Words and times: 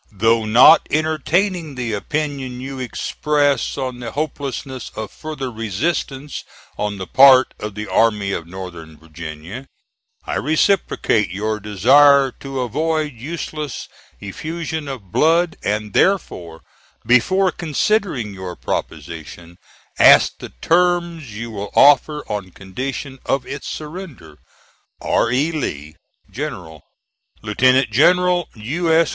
Though 0.11 0.45
not 0.45 0.87
entertaining 0.89 1.75
the 1.75 1.93
opinion 1.93 2.59
you 2.59 2.79
express 2.79 3.77
on 3.77 3.99
the 3.99 4.09
hopelessness 4.13 4.89
of 4.95 5.11
further 5.11 5.51
resistance 5.51 6.43
on 6.75 6.97
the 6.97 7.05
part 7.05 7.53
of 7.59 7.75
the 7.75 7.85
Army 7.87 8.31
of 8.31 8.47
Northern 8.47 8.97
Virginia, 8.97 9.67
I 10.25 10.37
reciprocate 10.37 11.29
your 11.29 11.59
desire 11.59 12.31
to 12.39 12.61
avoid 12.61 13.13
useless 13.13 13.87
effusion 14.19 14.87
of 14.87 15.11
blood, 15.11 15.55
and 15.63 15.93
therefore 15.93 16.61
before 17.05 17.51
considering 17.51 18.33
your 18.33 18.55
proposition, 18.55 19.57
ask 19.99 20.39
the 20.39 20.49
terms 20.63 21.35
you 21.37 21.51
will 21.51 21.69
offer 21.75 22.23
on 22.27 22.49
condition 22.49 23.19
of 23.23 23.45
its 23.45 23.67
surrender. 23.67 24.39
R. 24.99 25.29
E. 25.31 25.51
LEE, 25.51 25.95
General. 26.31 26.81
LIEUT. 27.43 27.91
GENERAL 27.91 28.49
U. 28.55 28.91
S. 28.91 29.09